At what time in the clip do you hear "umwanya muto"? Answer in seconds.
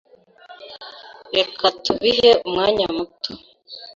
2.47-3.31